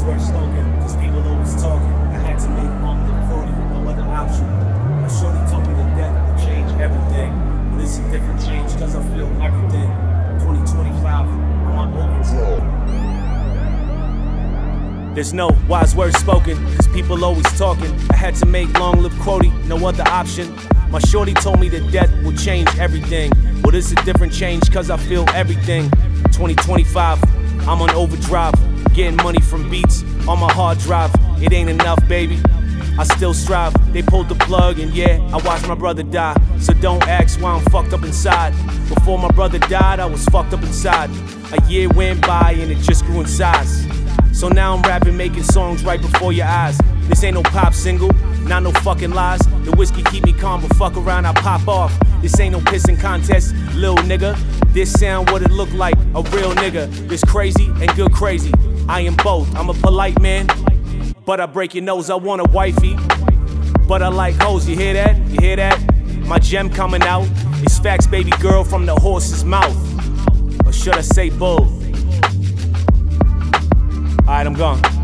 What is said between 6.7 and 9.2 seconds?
everything. But it's a different change, because I